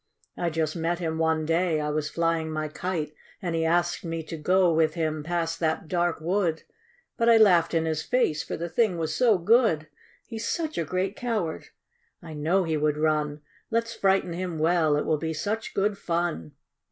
[0.35, 4.23] I just met him one day I was flying my kite, And he asked me
[4.23, 6.63] to go with him past that dark wood,
[7.17, 9.89] But I laughed in his face— for the thing was so good!"
[10.25, 11.65] He's such a great coward!
[12.19, 13.41] I know he would run.
[13.69, 16.53] Let's frighten him well— it will be such good fun